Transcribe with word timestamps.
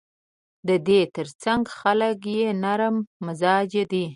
د 0.67 0.69
دې 0.87 0.99
ترڅنګ 1.15 1.63
خلک 1.79 2.19
یې 2.35 2.47
نرم 2.63 2.95
مزاجه 3.25 3.83
دي. 3.91 4.05